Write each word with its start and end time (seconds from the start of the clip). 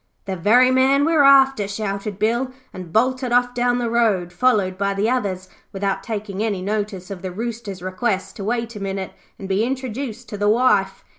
'The 0.25 0.35
very 0.35 0.71
man 0.71 1.05
we're 1.05 1.21
after,' 1.21 1.67
shouted 1.67 2.17
Bill, 2.17 2.51
and 2.73 2.91
bolted 2.91 3.31
off 3.31 3.53
down 3.53 3.77
the 3.77 3.87
road, 3.87 4.33
followed 4.33 4.75
by 4.75 4.95
the 4.95 5.07
others, 5.07 5.47
without 5.71 6.01
taking 6.01 6.41
any 6.41 6.59
notice 6.63 7.11
of 7.11 7.21
the 7.21 7.29
Rooster's 7.31 7.83
request 7.83 8.35
to 8.37 8.43
wait 8.43 8.75
a 8.75 8.79
minute 8.81 9.11
and 9.37 9.47
be 9.47 9.63
introduced 9.63 10.27
to 10.29 10.39
the 10.39 10.49
wife. 10.49 11.03